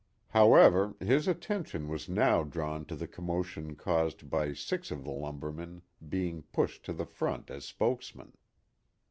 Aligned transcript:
However, 0.29 0.95
his 0.99 1.27
attention 1.27 1.87
was 1.87 2.09
now 2.09 2.41
drawn 2.41 2.85
to 2.85 2.95
the 2.95 3.05
commotion 3.05 3.75
caused 3.75 4.31
by 4.31 4.51
six 4.51 4.89
of 4.89 5.03
the 5.03 5.11
lumbermen 5.11 5.83
being 6.09 6.41
pushed 6.41 6.83
to 6.85 6.93
the 6.93 7.05
front 7.05 7.51
as 7.51 7.65
spokesmen. 7.65 8.33